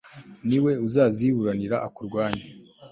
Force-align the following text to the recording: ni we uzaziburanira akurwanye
ni 0.49 0.57
we 0.63 0.71
uzaziburanira 0.87 1.75
akurwanye 1.87 2.45